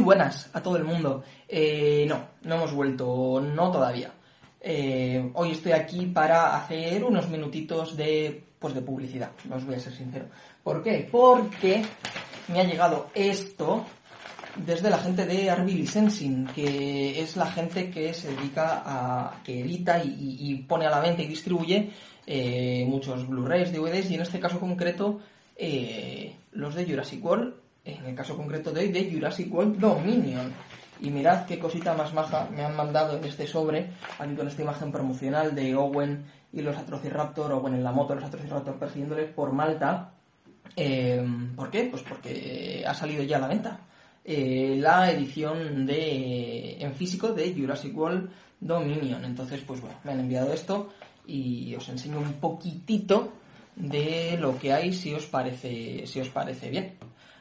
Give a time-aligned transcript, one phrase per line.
[0.00, 1.24] buenas a todo el mundo.
[1.48, 4.12] Eh, no, no hemos vuelto, no todavía.
[4.60, 9.80] Eh, hoy estoy aquí para hacer unos minutitos de, pues de publicidad, os voy a
[9.80, 10.26] ser sincero.
[10.62, 11.08] ¿Por qué?
[11.10, 11.82] Porque
[12.48, 13.86] me ha llegado esto
[14.56, 19.60] desde la gente de Arby Licensing, que es la gente que se dedica a, que
[19.60, 21.90] edita y, pone a la venta y distribuye
[22.26, 25.20] eh, muchos Blu-rays, DVDs y en este caso concreto
[25.56, 27.54] eh, los de Jurassic World,
[27.96, 30.52] en el caso concreto de hoy de Jurassic World Dominion.
[31.00, 34.62] Y mirad qué cosita más maja me han mandado en este sobre, aquí con esta
[34.62, 39.52] imagen promocional de Owen y los Atrociraptor, Owen en la moto, los Atrociraptor persiguiéndoles por
[39.52, 40.12] Malta.
[40.74, 41.84] Eh, ¿Por qué?
[41.84, 43.80] Pues porque ha salido ya a la venta
[44.30, 48.30] eh, la edición de en físico de Jurassic World
[48.60, 49.24] Dominion.
[49.24, 50.90] Entonces, pues bueno, me han enviado esto
[51.26, 53.32] y os enseño un poquitito
[53.74, 56.98] de lo que hay si os parece si os parece bien.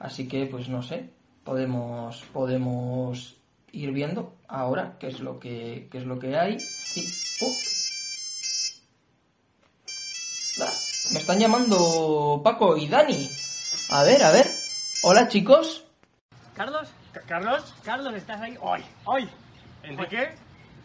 [0.00, 1.10] Así que pues no sé,
[1.44, 3.36] podemos podemos
[3.70, 7.52] ir viendo ahora qué es lo que qué es lo que hay uh.
[11.12, 13.28] me están llamando Paco y Dani.
[13.90, 14.46] A ver, a ver.
[15.02, 15.84] Hola, chicos.
[16.54, 16.88] ¿Carlos?
[17.26, 17.74] ¿Carlos?
[17.84, 18.56] Carlos, ¿estás ahí?
[18.62, 18.84] ¡Ay!
[19.06, 19.28] ¡Ay!
[19.82, 20.30] ¿Enrique?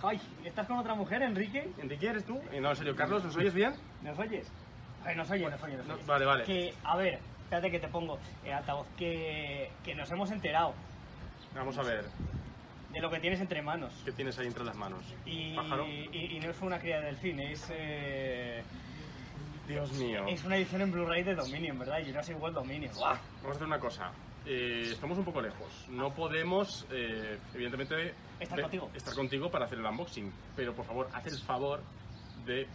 [0.01, 0.19] ¡Ay!
[0.43, 1.71] ¿Estás con otra mujer, Enrique?
[1.77, 2.39] ¿Enrique eres tú?
[2.59, 3.73] No, en serio, Carlos, ¿nos oyes bien?
[4.01, 4.47] ¿Nos oyes?
[5.05, 6.43] Ay, nos oyes, nos oyes, vale, vale.
[6.45, 7.19] Que, a ver,
[7.55, 8.87] espérate que te pongo el altavoz.
[8.97, 10.73] Que, que nos hemos enterado.
[11.53, 12.05] Vamos a ver.
[12.91, 13.93] De lo que tienes entre manos.
[14.05, 15.03] ¿Qué tienes ahí entre las manos?
[15.25, 17.67] Y, y, no es una cría del cine, es...
[17.69, 18.63] Eh...
[19.67, 20.25] Dios mío.
[20.27, 21.99] Es una edición en Blu-ray de Dominion, ¿verdad?
[21.99, 22.93] Y yo no soy igual Dominion.
[22.95, 24.11] Vamos a hacer una cosa.
[24.45, 25.87] Eh, estamos un poco lejos.
[25.89, 28.91] No podemos, eh, evidentemente, estar contigo.
[28.93, 30.31] estar contigo para hacer el unboxing.
[30.55, 31.81] Pero por favor, haz el favor
[32.45, 32.67] de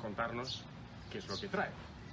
[0.00, 0.64] contarnos
[1.10, 1.70] qué es lo que trae.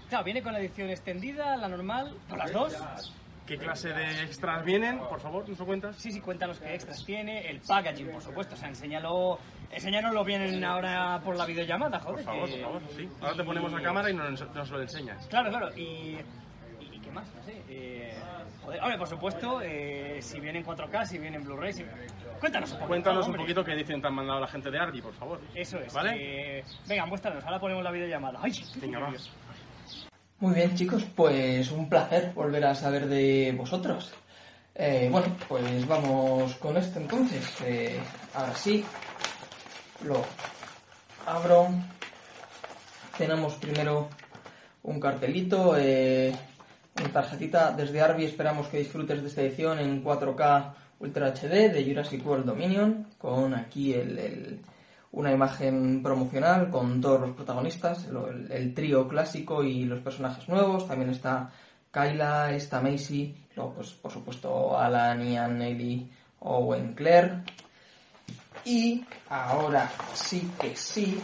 [0.10, 3.14] Claro, viene con la edición extendida, la normal, con las dos.
[3.46, 4.98] ¿Qué clase de extras vienen?
[5.00, 5.96] Por favor, ¿nos lo cuentas?
[5.98, 8.56] Sí, sí, cuéntanos qué extras tiene, el packaging, por supuesto.
[8.56, 9.38] O sea, enséñalo,
[9.72, 12.26] enséñanoslo bien ahora por la videollamada, joder.
[12.26, 13.10] Por favor, por favor, sí.
[13.22, 15.28] Ahora te ponemos la cámara y nos, nos lo enseñas.
[15.28, 15.70] Claro, claro.
[15.78, 16.18] Y,
[16.80, 17.28] y, qué más?
[17.36, 17.62] No sé.
[17.70, 18.16] Eh,
[18.66, 21.86] Joder, por supuesto, eh, si viene en 4K, si viene en Blu-ray,
[22.40, 22.88] cuéntanos un poquito.
[22.88, 25.40] Cuéntanos un poquito qué dicen te han mandado la gente de Arby, por favor.
[25.54, 25.94] Eso es.
[25.94, 26.16] ¿Vale?
[26.60, 28.40] Eh, venga, muéstranos, ahora ponemos la videollamada.
[28.42, 28.52] ¡Ay!
[30.40, 34.14] Muy bien, chicos, pues un placer volver a saber de vosotros.
[34.76, 37.42] Eh, bueno, pues vamos con esto entonces.
[38.34, 38.84] ahora sí,
[40.04, 40.22] lo
[41.26, 41.70] abro.
[43.18, 44.10] Tenemos primero
[44.84, 45.78] un cartelito.
[45.78, 46.36] Eh,
[46.98, 51.86] en tarjetita desde Arby esperamos que disfrutes de esta edición en 4K Ultra HD de
[51.86, 54.60] Jurassic World Dominion, con aquí el,
[55.16, 58.08] una imagen promocional con todos los protagonistas,
[58.50, 60.88] el, trío clásico y los personajes nuevos.
[60.88, 61.52] También está
[61.92, 67.44] Kyla, está Macy, luego pues por supuesto Alan, Ian, Nelly, Owen, Claire.
[68.66, 71.22] Y ahora sí que sí.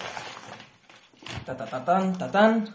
[1.46, 2.74] Ta ta ta tan, ta tan.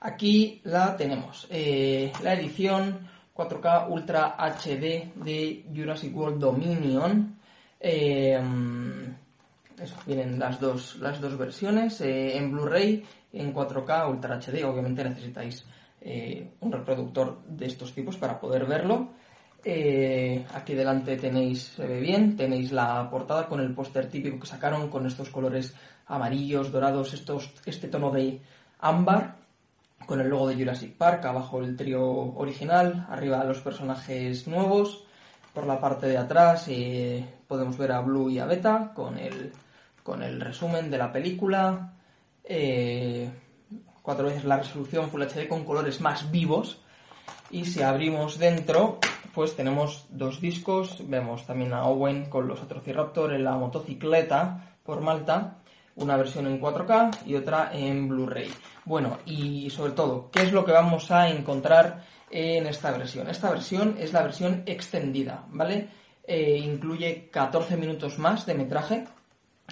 [0.00, 7.40] Aquí la tenemos, eh, la edición 4K Ultra HD de Jurassic World Dominion.
[7.80, 8.40] Eh,
[9.84, 14.64] eso, vienen las dos, las dos versiones eh, en Blu-ray, en 4K Ultra HD.
[14.64, 15.64] Obviamente necesitáis
[16.60, 19.14] un reproductor de estos tipos para poder verlo.
[20.52, 24.90] aquí delante tenéis, se ve bien, tenéis la portada con el póster típico que sacaron
[24.90, 25.74] con estos colores
[26.06, 28.38] amarillos, dorados, estos, este tono de
[28.80, 29.36] ámbar
[30.06, 35.04] con el logo de Jurassic Park, abajo el trío original, arriba los personajes nuevos,
[35.52, 39.52] por la parte de atrás eh, podemos ver a Blue y a Beta con el,
[40.04, 41.94] con el resumen de la película,
[42.44, 43.28] eh,
[44.02, 46.80] cuatro veces la resolución Full HD con colores más vivos
[47.50, 49.00] y si abrimos dentro
[49.34, 55.00] pues tenemos dos discos, vemos también a Owen con los Atrociraptor en la motocicleta por
[55.00, 55.58] Malta
[55.96, 58.50] una versión en 4K y otra en Blu-ray.
[58.84, 63.28] Bueno, y sobre todo, ¿qué es lo que vamos a encontrar en esta versión?
[63.28, 65.88] Esta versión es la versión extendida, ¿vale?
[66.26, 69.04] Eh, incluye 14 minutos más de metraje.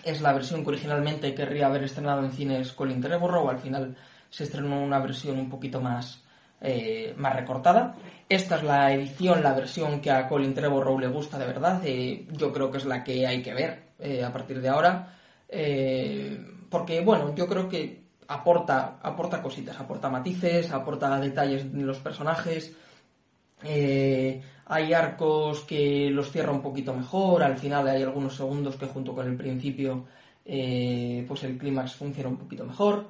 [0.04, 3.48] Es la versión que originalmente querría haber estrenado en cines Colin Trevorrow.
[3.48, 3.96] Al final
[4.30, 6.22] se estrenó una versión un poquito más,
[6.60, 7.94] eh, más recortada.
[8.28, 11.82] Esta es la edición, la versión que a Colin Trevorrow le gusta de verdad.
[11.84, 13.92] Eh, yo creo que es la que hay que ver
[14.24, 15.16] a partir de ahora.
[15.48, 16.40] Eh,
[16.70, 22.74] porque, bueno, yo creo que aporta, aporta cositas, aporta matices, aporta detalles de los personajes.
[24.66, 29.14] Hay arcos que los cierra un poquito mejor, al final hay algunos segundos que junto
[29.14, 30.04] con el principio
[30.44, 33.06] eh, pues el clímax funciona un poquito mejor.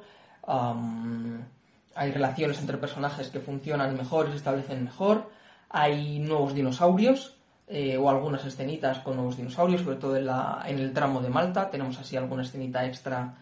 [1.95, 5.31] hay relaciones entre personajes que funcionan mejor y se establecen mejor.
[5.69, 7.37] Hay nuevos dinosaurios,
[7.69, 11.31] eh, o algunas escenitas con nuevos dinosaurios, sobre todo en, la, en el tramo de
[11.31, 11.71] Malta.
[11.71, 13.35] Tenemos así alguna escenita extra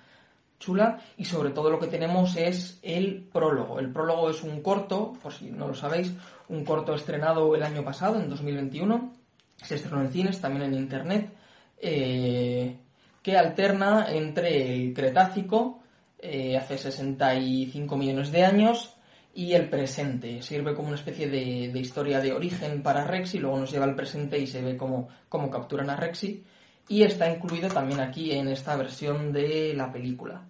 [0.60, 3.80] chula y sobre todo lo que tenemos es el prólogo.
[3.80, 6.12] El prólogo es un corto, por si no lo sabéis,
[6.48, 9.12] un corto estrenado el año pasado, en 2021.
[9.56, 11.32] Se estrenó en cines, también en internet,
[11.78, 12.76] eh,
[13.22, 15.80] que alterna entre el Cretácico,
[16.18, 18.96] eh, hace 65 millones de años,
[19.34, 20.42] y el presente.
[20.42, 24.38] Sirve como una especie de, historia de origen para Rexy, luego nos lleva al presente
[24.38, 26.44] y se ve cómo, cómo capturan a Rexy.
[26.88, 30.42] Y está incluido también aquí en esta versión de la película.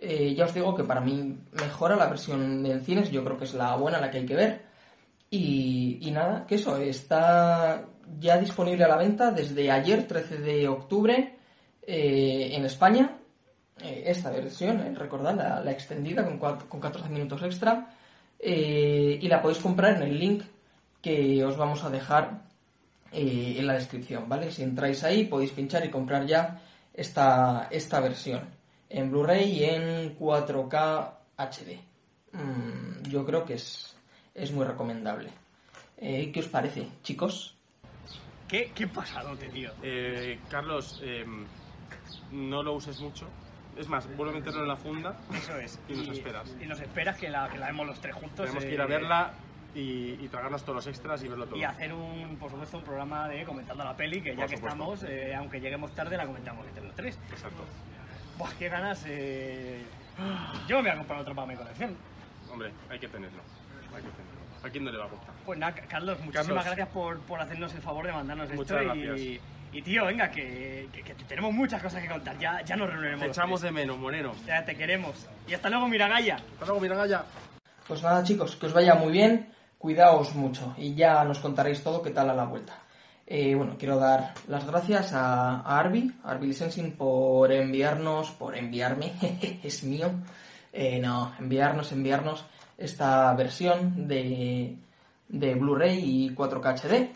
[0.00, 3.44] Eh, ya os digo que para mí mejora la versión en cines, yo creo que
[3.44, 4.62] es la buena, la que hay que ver.
[5.30, 7.84] Y, nada, que eso, está
[8.18, 11.36] ya disponible a la venta desde ayer, 13 de octubre,
[11.86, 13.18] eh, en España.
[13.82, 15.34] Eh, esta versión, recordad,
[15.64, 17.94] la, extendida con, con 14 minutos extra.
[18.40, 20.44] Y la podéis comprar en el link
[21.02, 22.42] que os vamos a dejar
[23.12, 24.52] en la descripción, ¿vale?
[24.52, 26.60] Si entráis ahí podéis pinchar y comprar ya
[26.94, 28.57] esta, esta versión
[28.90, 31.80] en Blu-ray y en 4K HD.
[32.32, 33.96] Mm, yo creo que es,
[34.34, 35.30] es muy recomendable.
[35.96, 37.56] Eh, ¿Qué os parece, chicos?
[38.46, 39.72] ¿Qué, qué pasadote, tío?
[40.48, 41.46] Carlos, em,
[42.32, 43.26] no lo uses mucho
[43.78, 45.16] es más, vuelvo a meterlo en la funda.
[45.32, 45.78] Eso es.
[45.88, 46.56] Y, nos esperas.
[46.60, 48.46] Y nos esperas que la, que la vemos los tres juntos.
[48.46, 49.34] Tenemos que ir a eh, verla
[49.74, 51.56] y, tragarnos todos los extras y verlo todo.
[51.56, 55.04] Y hacer un, por supuesto, un programa de comentando la peli, que ya que estamos,
[55.04, 57.18] eh, aunque lleguemos tarde, la comentamos entre los tres.
[57.30, 57.64] Exacto.
[58.38, 59.04] Buah, qué ganas.
[59.06, 59.82] Eh...
[60.66, 61.96] Yo me voy a comprar otro para mi colección.
[62.50, 63.42] Hombre, hay que tenerlo.
[63.94, 64.38] Hay que tenerlo.
[64.62, 65.34] ¿A quién no le va a gustar?
[65.44, 69.20] Pues nada, Carlos, muchísimas gracias por, por hacernos el favor de mandarnos Muchas esto gracias.
[69.20, 69.40] y
[69.72, 70.88] y tío, venga, que,
[71.26, 72.38] tenemos muchas cosas que contar.
[72.38, 73.20] Ya, ya nos reuniremos.
[73.20, 74.32] Te echamos de menos, Moreno.
[74.46, 75.26] Ya te queremos.
[75.46, 76.36] Y hasta luego, Miragaya.
[76.36, 77.24] Hasta luego, Miragaya.
[77.86, 79.52] Pues nada, chicos, que os vaya muy bien.
[79.78, 82.74] Cuidaos mucho y ya nos contaréis todo qué tal a la vuelta.
[83.30, 89.12] Eh, bueno, quiero dar las gracias a, Arby, Arby Licensing, por enviarnos, por enviarme,
[89.62, 90.10] es mío,
[90.72, 92.46] eh, no, enviarnos, enviarnos
[92.78, 94.76] esta versión de,
[95.28, 97.10] de Blu-ray y 4K HD.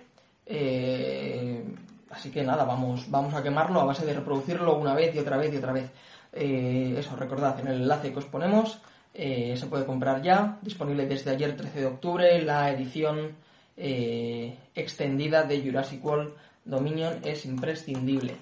[0.45, 1.65] Eh,
[2.13, 5.39] Así que nada, vamos, vamos a quemarlo a base de reproducirlo una vez y otra
[5.39, 5.91] vez y otra vez.
[6.33, 8.81] Eh, eso, recordad, en el enlace que os ponemos
[9.15, 13.33] eh, se puede comprar ya, disponible desde ayer 13 de octubre, la edición
[13.77, 16.35] eh, extendida de Jurassic World
[16.65, 18.37] Dominion es imprescindible.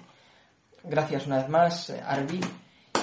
[0.83, 2.39] Gracias una vez más, Arby.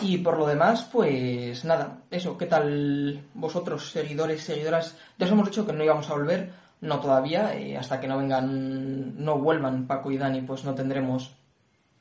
[0.00, 4.96] Y por lo demás, pues nada, eso, ¿qué tal vosotros, seguidores, seguidoras?
[5.18, 8.16] Ya os hemos dicho que no íbamos a volver, no todavía, y hasta que no
[8.18, 11.34] vengan, no vuelvan Paco y Dani, pues no tendremos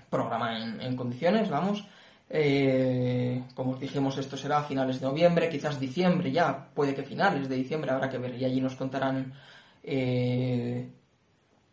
[0.09, 1.85] programa en, condiciones, vamos.
[2.30, 7.03] Eh, como os dijimos, esto será a finales de noviembre, quizás diciembre ya, puede que
[7.03, 9.33] finales de diciembre, habrá que ver, y allí nos contarán
[9.88, 10.89] eh,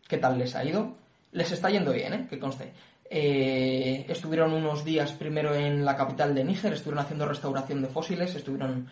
[0.07, 0.95] qué tal les ha ido.
[1.31, 2.27] Les está yendo bien, ¿eh?
[2.29, 2.71] que conste.
[3.07, 8.35] Eh, estuvieron unos días primero en la capital de Níger, estuvieron haciendo restauración de fósiles,
[8.35, 8.89] estuvieron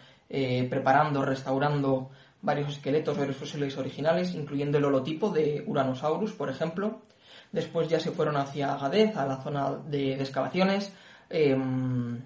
[0.70, 2.10] preparando, restaurando
[2.42, 7.02] varios esqueletos, varios fósiles originales, incluyendo el holotipo de Uranosaurus, por ejemplo.
[7.52, 10.92] Después ya se fueron hacia Agadez, a la zona de, excavaciones.
[11.30, 12.20] Em,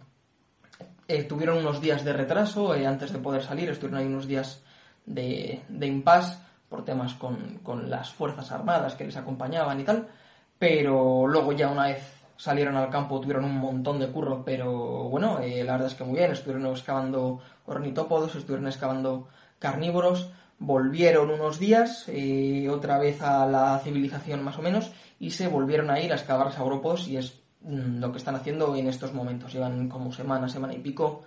[1.07, 4.63] eh, tuvieron unos días de retraso eh, antes de poder salir, estuvieron ahí unos días
[5.05, 6.37] de, de impasse
[6.69, 10.07] por temas con, con, las fuerzas armadas que les acompañaban y tal,
[10.59, 15.39] pero luego ya una vez salieron al campo tuvieron un montón de curro, pero bueno,
[15.39, 19.27] eh, la verdad es que muy bien, estuvieron excavando ornitópodos, estuvieron excavando
[19.59, 25.47] carnívoros volvieron unos días, eh, otra vez a la civilización más o menos, y se
[25.47, 29.13] volvieron a ir a excavar saurópodos y es mm, lo que están haciendo en estos
[29.13, 29.53] momentos.
[29.53, 31.23] Llevan como semana, semana y pico,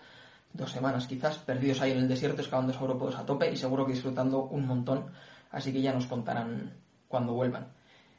[0.52, 3.92] dos semanas quizás, perdidos ahí en el desierto excavando saurópodos a tope y seguro que
[3.92, 5.06] disfrutando un montón,
[5.50, 6.74] así que ya nos contarán
[7.08, 7.68] cuando vuelvan.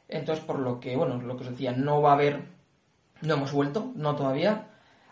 [0.08, 2.42] Entonces, por lo que, bueno, lo que os decía, no va a haber,
[3.22, 4.68] no hemos vuelto, no todavía,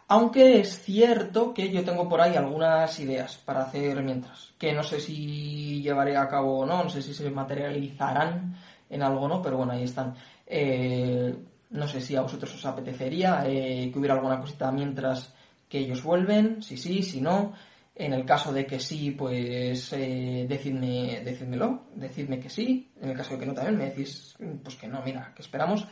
[0.09, 4.83] aunque es cierto que yo tengo por ahí algunas ideas para hacer mientras, que no
[4.83, 8.57] sé si llevaré a cabo o no, no sé si se materializarán
[8.89, 10.15] en algo o no, pero bueno, ahí están.
[10.47, 11.33] Eh,
[11.71, 15.33] no sé si a vosotros os apetecería eh, que hubiera alguna cosita mientras
[15.71, 17.55] que ellos vuelven, si sí, si no.
[17.95, 22.91] En el caso de que sí, pues eh, decidme, decídmelo, decidme que sí.
[23.01, 25.87] En el caso de que no, también me decís, pues que no, mira, que esperamos.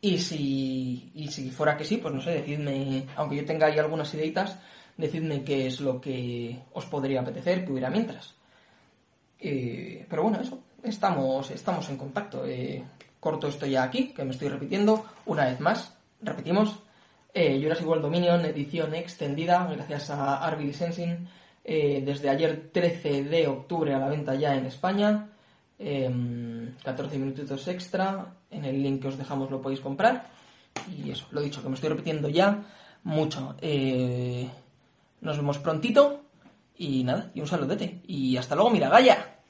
[0.00, 3.78] Y si, y si fuera que sí, pues no sé, decidme, aunque yo tenga ahí
[3.78, 4.58] algunas ideitas,
[4.96, 8.34] decidme qué es lo que os podría apetecer que hubiera mientras.
[9.38, 12.44] Eh, pero bueno, eso, estamos, estamos en contacto.
[12.46, 12.82] Eh,
[13.20, 15.96] corto esto ya aquí, que me estoy repitiendo una vez más.
[16.20, 16.82] Repetimos,
[17.34, 21.28] eh, Jurassic World Dominion, edición extendida, gracias a Arby Licensing,
[21.64, 25.28] eh, desde ayer 13 de octubre a la venta ya en España.
[25.78, 28.34] em, 14 minutitos extra.
[28.50, 30.28] En el link que os dejamos lo podéis comprar.
[30.96, 32.62] Y eso, lo dicho, que me estoy repitiendo ya
[33.02, 33.56] mucho.
[33.60, 34.48] Eh,
[35.20, 36.20] nos vemos prontito.
[36.76, 38.00] Y nada, y un saludete.
[38.06, 39.41] Y hasta luego, mira, Gaya.